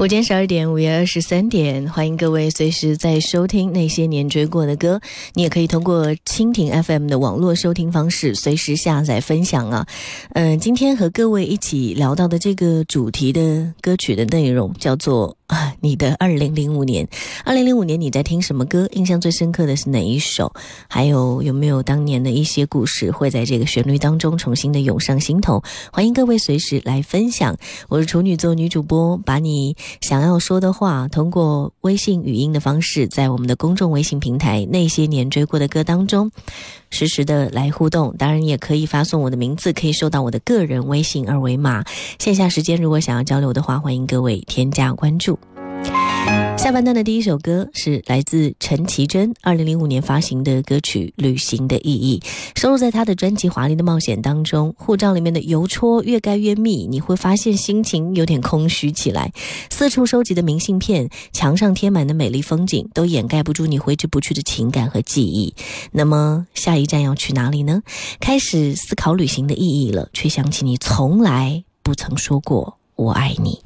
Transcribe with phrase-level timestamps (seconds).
[0.00, 4.98] 午间十二点，午夜二十三点，欢迎各位随时在收听那些年追过的歌。
[5.34, 9.86] 你也可以通过蜻蜓 FM 的网络收听方式，随时下载分享啊。
[10.30, 15.36] 嗯，今天和各位一起聊到的这个主题的歌曲的内容叫做。
[15.50, 17.08] 啊，你的二零零五年，
[17.44, 18.88] 二零零五年你在听什么歌？
[18.92, 20.52] 印象最深刻的是哪一首？
[20.88, 25.60] 还有有没有当年的一些故事会在这个旋律当中重新的涌上心头？
[25.92, 27.56] 欢迎各位随时来分享。
[27.88, 36.30] 我是处女座女主播，把你想要说的话通过微信语音的方式，在我们的公众微信平台那些年追过的歌当中。
[36.90, 41.84] 实时的来互动，当然也可以发送我的名字，可以收到我的个人微信二维码。
[42.18, 45.38] 线下时间如果想要交流的话，欢迎各位添加关注。
[46.60, 52.20] 下半段的第一首歌是来自陈绮贞二零零五年发行的歌曲《旅行的意义》，
[52.60, 54.74] 收录在她的专辑《华丽的冒险》当中。
[54.76, 59.32] 护照里面的邮戳越盖越密，你会发现心情有点空虚起来。
[59.70, 65.54] 四处收集的明信片，墙上贴满的美丽风景，都掩盖不住你挥之不去的情感和记忆。
[65.92, 67.80] 那么下一站要去哪里呢？
[68.20, 72.79] 开始思考旅行的意义了，却想起你从来不曾说过。
[73.00, 73.58] 我爱你，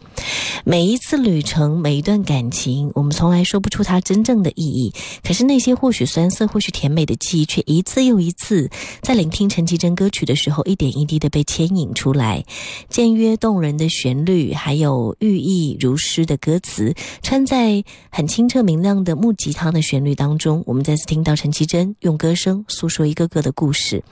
[0.65, 4.93] 每一次旅程，每一段感情，我们从来说不出它真正的意义。
[5.25, 8.71] 可是那些或许酸涩、或许甜美的记忆，却一次又一次
[9.03, 12.45] 在聆听陈绮贞歌曲的时候，一点一滴的被牵引出来。
[12.89, 24.05] 简约动人的旋律，还有寓意如诗的歌词，穿在很清澈明亮的木吉他的旋律当中，我们再次听到陈绮贞用歌声诉说一个个的故事，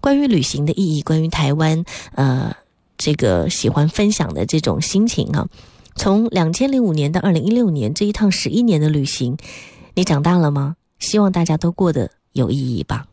[0.00, 1.84] 关于旅行的意义，关于台湾，
[2.14, 2.56] 呃。
[3.04, 5.48] 这个喜欢分享的这种心情啊，
[5.96, 9.36] 从两千零五年到二零一六年这一趟十一年的旅行，
[9.94, 10.76] 你长大了吗？
[11.00, 13.06] 希望大家都过得有意义吧。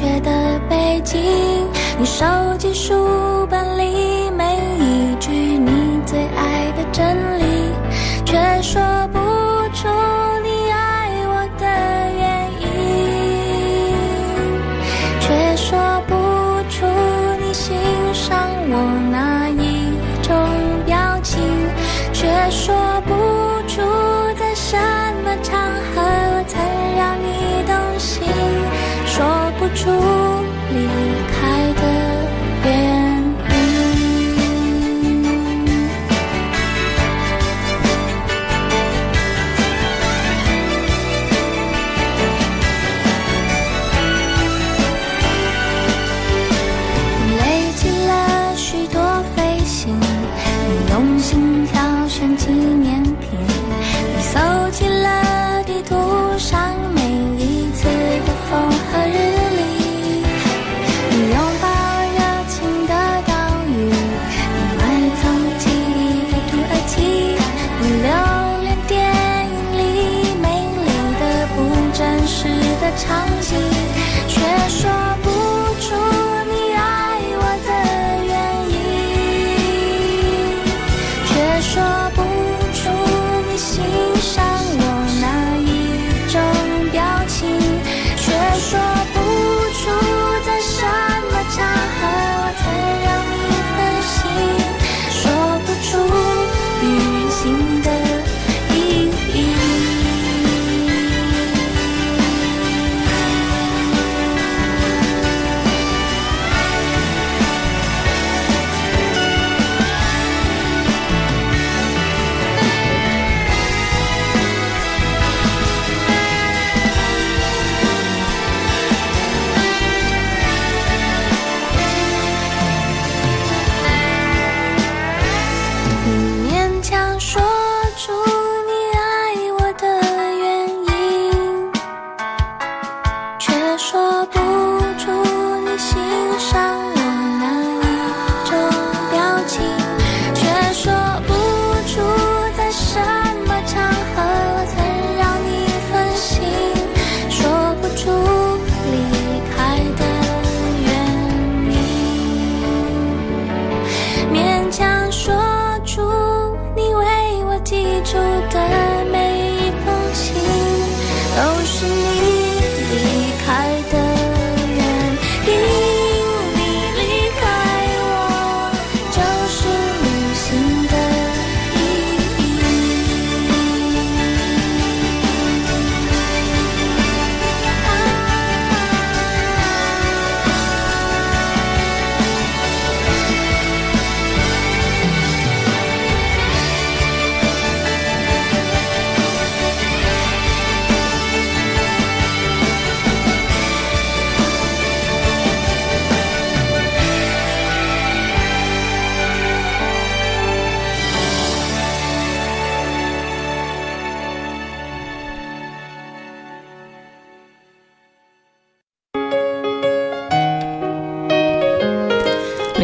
[0.00, 1.20] 雪的北京，
[1.98, 2.24] 你收
[2.56, 7.39] 集书本里每一句你最爱的真理。
[29.80, 30.19] 出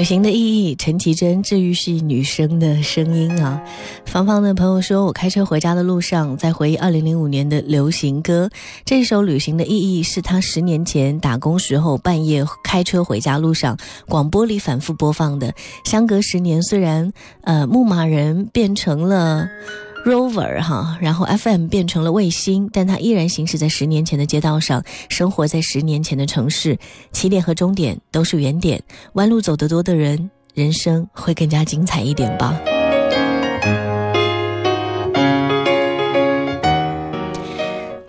[0.06, 3.60] 行的意义，陈绮贞治愈系女生的声音啊！
[4.04, 8.48] 芳芳的朋友说，我开车回家的路上，在回忆二零零五年的流行歌。
[8.84, 13.76] 这首《旅行的意义》是她十年前打工时候半夜开车回家路上
[14.08, 15.52] 广播里反复播放的。
[15.84, 17.12] 相隔十年，虽然
[17.42, 19.48] 呃牧马人变成了。
[20.04, 26.78] Rover 哈，然后 FM 变成了卫星，但它依然行驶在十年前的街道上，生活在十年前的城市，
[27.10, 28.80] 起点和终点都是原点，
[29.14, 32.56] 弯路走得多的人，人生会更加精彩一点吧。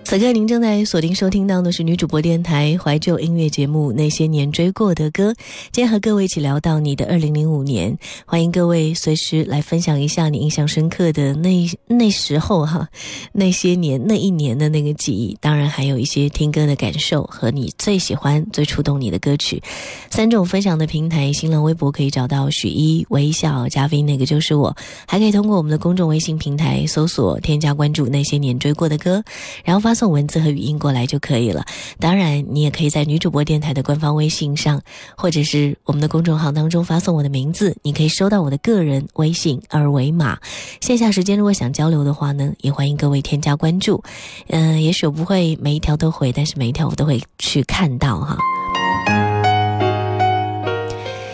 [0.09, 5.31] 此刻您正在锁定收听到的是女主播电台怀旧音乐节目《那些年追过的歌》，
[5.73, 12.87] 今天和各位一起聊到你的二零零五年，欢迎各位随时来分享一下你印象深刻的那那时候哈，
[13.33, 19.61] 那些年那一年的那个记忆，当然还有一些听歌的感受和你最喜欢、最触动你的歌曲。
[20.09, 24.73] 三种分享的平台：新浪微博可以找到许一微笑嘉宾，那个就是我；
[25.05, 29.17] 还可以通过我们的公众微信平台搜索、添加关注《那些年追过的歌》，
[29.65, 29.96] 然后发。
[29.97, 31.65] 送文字和语音过来就可以了。
[31.99, 34.79] 当然，你也可以在女主播电台的官方微信上，
[35.17, 40.37] 或者是我们的公众号当中发送我的名字，你可以收到我的个人微信二维码。
[40.79, 44.03] 线下时间如果想交流的话呢，也欢迎各位添加关注。
[44.49, 48.37] 嗯，也许我不会每一条都回，但是每一条我都会去看到哈。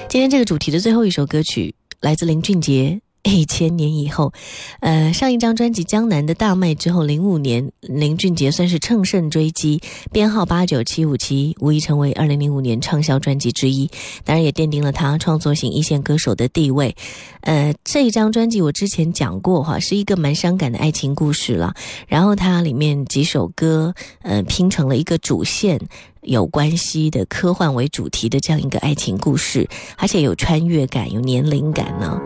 [0.07, 3.01] 今天这个主题的最后一首歌曲来自林俊杰。
[3.23, 4.33] 一千年以后，
[4.81, 13.89] 呃，上一张专辑《江南》的大卖之后，零五年林俊杰算是乘胜追击，编号八九七五七，无疑成为二零零五年畅销专辑之一，
[14.25, 16.95] 当然也奠定了他创作型一线歌手的地位。
[17.41, 21.73] 呃，这一张专辑我之前讲过哈，是一个蛮伤感的爱情故事了。
[22.07, 25.79] 然后它里面几首歌，呃，拼成了一个主线。
[26.23, 32.19] 有关系的科幻为主题的这样一个爱情故事，而且有穿越感，有年龄感呢。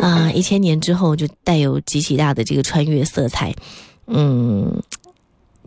[0.00, 3.54] 啊，一千年之后就带有极其大的这个穿越色彩，
[4.06, 4.82] 嗯。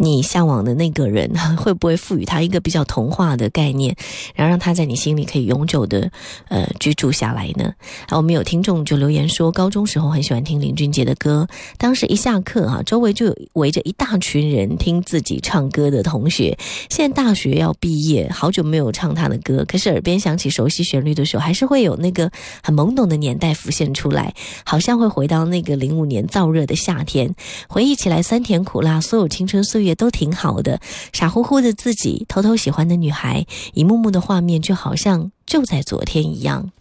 [0.01, 3.95] 你向往的那个人 会不会赋予他一个比较童话的概念，
[4.33, 6.11] 然后让他在你心里可以永久的
[6.49, 7.71] 呃居住下来呢？
[8.07, 16.57] 啊，我们有听众就留言说，高中时候很喜欢听林俊杰的歌，当时一下课啊，周围就有围着一大群人听自己唱歌的同学。
[16.89, 22.31] 现在大学要毕业，好久没有唱他的歌，可是耳边响起熟悉旋律的时候，还是会有那个
[22.63, 24.33] 很懵懂的年代浮现出来，
[24.65, 27.35] 好像会回到那个零五年燥热的夏天，
[27.69, 29.90] 回忆起来酸甜苦辣，所有青春岁月。
[29.95, 30.79] 都挺好的，
[31.13, 36.71] 傻乎乎的自己，偷偷喜欢的女孩，一幕幕的画面就好像就在昨天一样。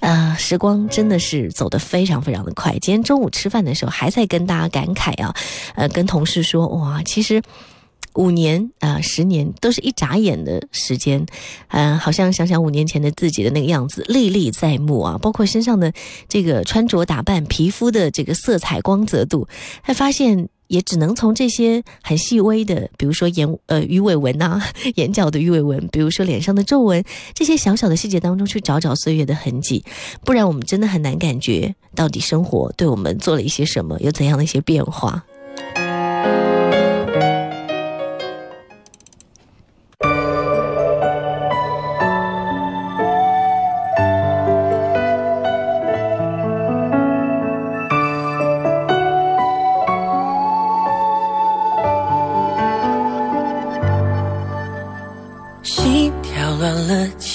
[0.00, 2.72] 呃，时光真的是走得非常非常的快。
[2.72, 5.34] 今天中午吃饭的时候，还在跟大家感慨啊，
[5.74, 7.42] 呃，跟同事说，哇，其实
[8.14, 11.26] 五年啊，十年都是一眨眼的时间，
[11.68, 15.92] 嗯，好像想想五年前的自己的那个样子，历历在目啊，包括身上的
[16.28, 19.48] 这个穿着打扮、皮肤的这个色彩、光泽度，
[19.82, 20.48] 还发现。
[20.68, 24.60] 也只能从这些很细微的，比如说眼呃鱼尾纹呐，
[24.96, 27.04] 眼角的鱼尾纹，比如说脸上的皱纹，
[27.34, 29.84] 这些小小的细节当中去找找岁月的痕迹，
[30.24, 35.24] 不然我们真的很难感觉到底生活对我们做了一些什么，有怎样的一些变化。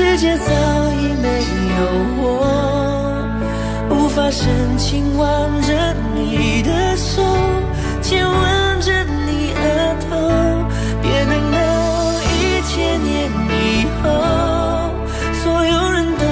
[0.00, 0.50] 世界早
[0.92, 1.28] 已没
[1.76, 1.80] 有
[2.22, 2.24] 我，
[3.90, 5.28] 无法深情挽
[5.60, 7.22] 着你的手，
[8.00, 10.16] 亲吻着你额头。
[11.02, 11.58] 别等到
[12.32, 14.08] 一千年以后，
[15.42, 16.24] 所有人都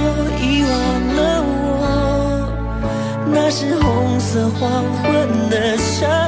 [0.42, 0.72] 遗忘
[1.14, 1.84] 了我。
[3.30, 6.26] 那是红色黄昏的沙，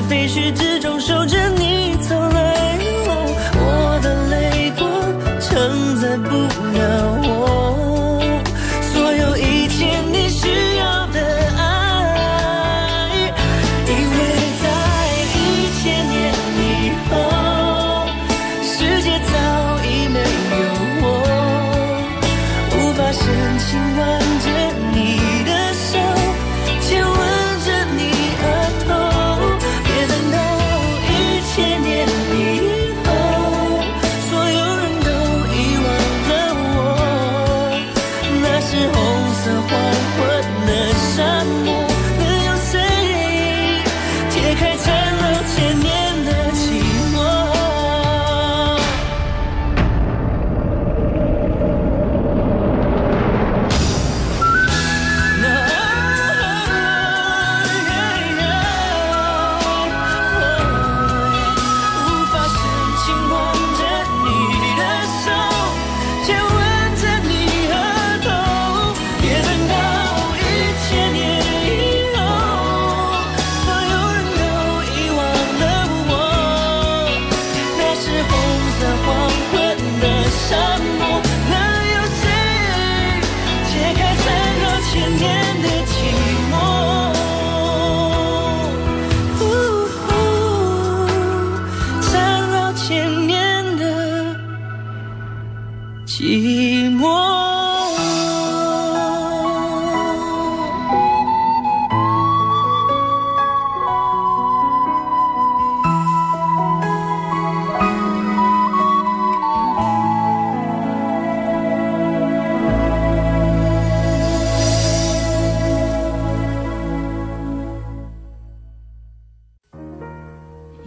[0.00, 1.39] 在废墟之中守着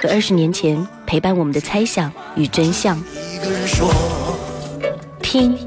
[0.00, 2.96] 和二十年前陪伴我们的猜想与真相。
[5.20, 5.58] 听，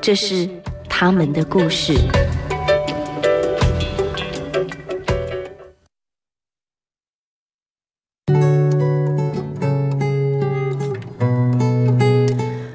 [0.00, 0.48] 这是
[0.88, 1.94] 他们的故事。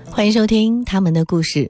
[0.10, 1.70] 欢迎收听他们的故事。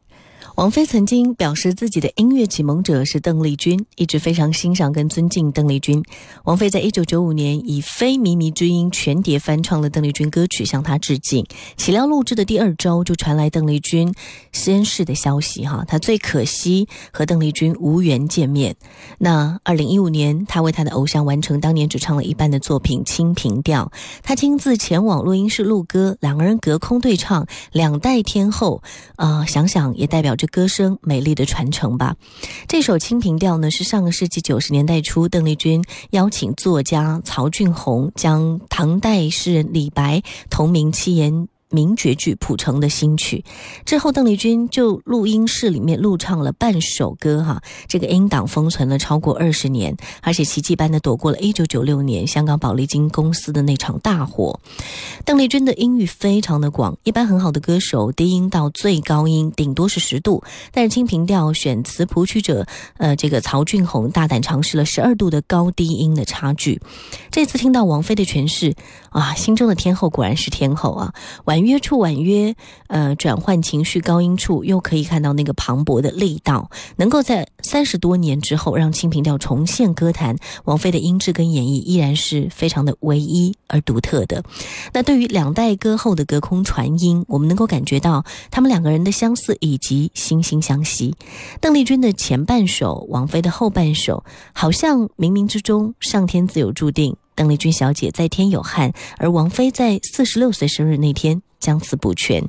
[0.55, 6.03] 王菲曾经表示，自己的音乐启蒙者是邓丽君，一直非常欣赏跟尊敬邓丽君。
[6.43, 11.43] 王菲在一九九五年以非靡靡之音全碟翻唱了邓丽君歌曲，向她致敬。
[11.75, 14.13] 岂料录制的第二周就传来邓丽君
[14.51, 18.75] 仙逝的消息，哈，她最可惜和邓丽君无缘见面。
[19.17, 23.91] 那二零一五年，她为她的偶像完成当年只唱了一半的作品《清平调》，
[24.21, 28.83] 她亲自前往录音室录歌，两个人隔空对唱，两代天后，
[29.15, 32.15] 呃，想想也代表着歌声美丽的传承吧。
[32.67, 41.47] 这首《清平调》呢，是上个世纪九十年代初，邓丽君邀请作家曹俊宏将唐代诗人李白同名七言。
[41.73, 43.43] 名绝句谱成的新曲，
[43.83, 54.59] 之后邓丽君就录音室里面录唱了半首歌哈，这个音档封存了超过二十年，而且奇迹般的躲过了1996年香港宝丽金公司的那场大火。
[55.25, 66.79] 邓丽君的音域非常的广，一般很好的歌手低音到最高音顶多是十度，但是清平调选词谱曲者呃这个曹俊宏大胆尝试了十二度的高低音的差距。
[67.31, 68.75] 这次听到王菲的诠释
[69.13, 71.13] 啊，心中的天后果然是天后啊，
[71.45, 72.55] 婉约处婉约，
[72.87, 80.35] 呃，转换情绪高音处又可以看到那个磅礴的力道，能够在三十多年之后让《清平调》重现歌坛。
[80.65, 84.43] 王菲的音质跟演绎依然是非常的唯一而独特的。
[84.93, 91.15] 那对于两代歌后的隔空传音，我们能够感觉到他们两个人的相似以及惺惺相惜。
[91.61, 94.23] 邓丽君的前半首，王菲的后半首，
[94.53, 97.15] 好像冥冥之中上天自有注定。
[97.35, 102.41] 邓丽君小姐在天有汉，而王菲在四十六岁生日那天将此补全。《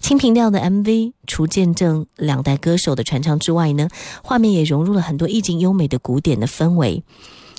[0.00, 3.88] 清平调》的 MV 除见证两代歌手的传唱之外呢，
[4.22, 7.02] 画面也融入了很多意境优美的古典的氛围。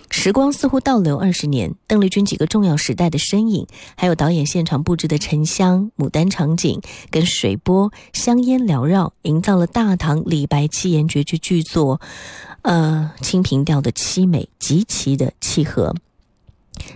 [0.09, 3.65] 时光似乎倒流二十年，邓丽君几个重要时代的身影，
[3.97, 11.99] 还有导演现场布置的沉香、牡丹场景跟水波、香烟缭绕，营造了大唐李白七言绝句巨作，
[12.61, 15.95] 呃，《清平调》的凄美极其的契合。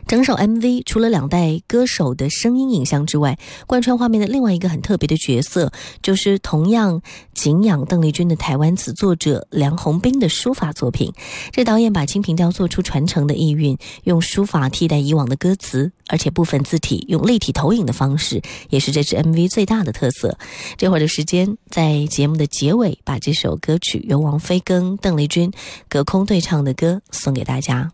[0.07, 7.01] 整首 MV 除了两代歌手的声音影像之外，贯穿画面的另外一个很特别的角色，就是同样
[7.33, 11.11] 敬仰邓丽君的台湾词作者梁鸿斌的书法作品。
[11.51, 20.37] 这导演把《清平调》做出传承的意蕴，用书法替代以往的歌词，而且部分字体用立体投影的方式，也是这支 MV 最大的特色。
[20.77, 25.51] 这会儿的时间，在节目的结尾，把这首歌曲由王菲跟邓丽君
[25.89, 27.91] 隔空对唱的歌送给大家。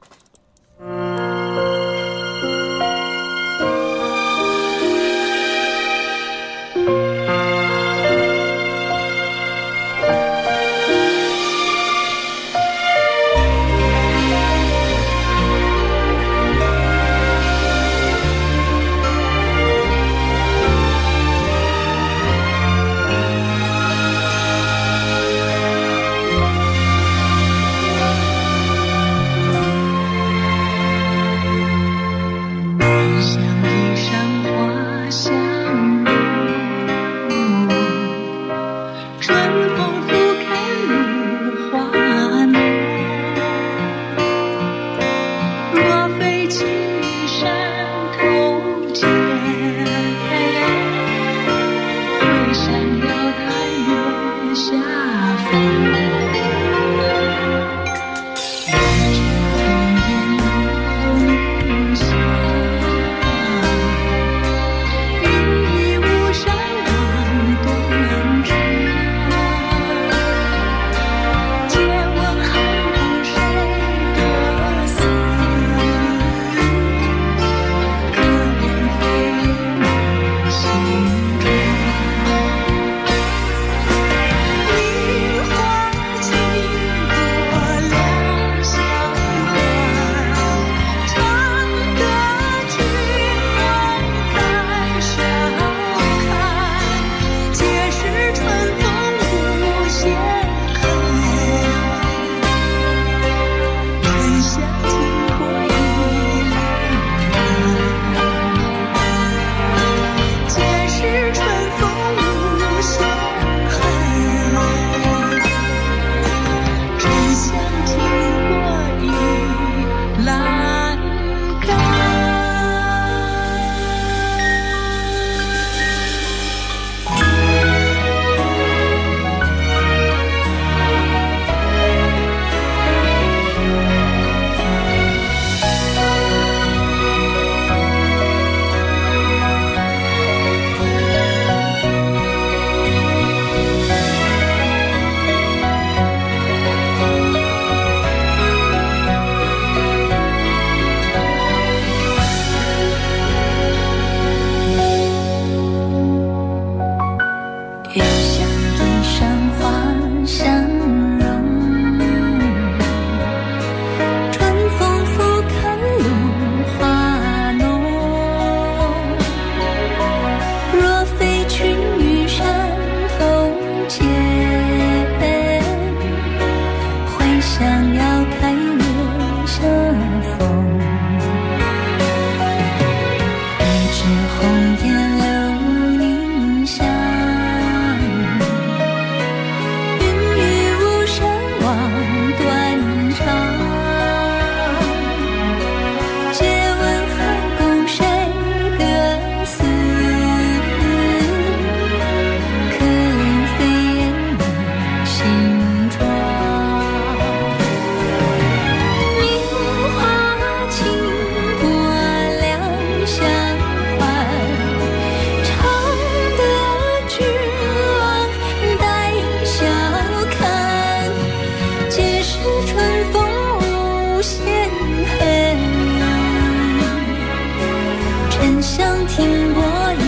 [229.16, 229.62] 停泊
[229.94, 230.04] 倚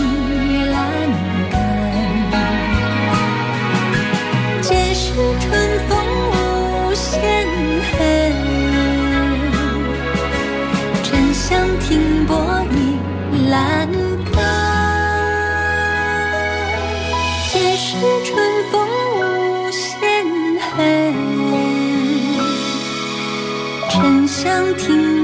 [0.64, 0.76] 栏
[1.52, 1.54] 杆，
[4.60, 5.46] 皆是春
[5.88, 5.96] 风
[6.32, 6.34] 无
[6.92, 7.14] 限
[7.92, 7.96] 恨。
[11.04, 11.46] 沉香
[11.88, 12.34] 停泊
[12.72, 12.76] 倚
[13.48, 13.88] 栏
[14.32, 14.36] 杆，
[17.52, 18.34] 皆是春
[18.72, 18.74] 风
[19.20, 20.26] 无限
[20.58, 20.74] 恨。
[23.88, 25.15] 沉香停。